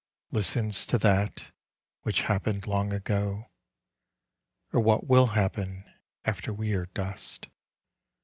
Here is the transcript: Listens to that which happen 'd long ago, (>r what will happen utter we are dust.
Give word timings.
Listens 0.31 0.87
to 0.87 0.97
that 0.97 1.51
which 2.01 2.23
happen 2.23 2.59
'd 2.59 2.65
long 2.65 2.91
ago, 2.91 3.51
(>r 4.73 4.79
what 4.79 5.05
will 5.05 5.27
happen 5.37 5.85
utter 6.25 6.51
we 6.51 6.73
are 6.73 6.87
dust. 6.87 7.49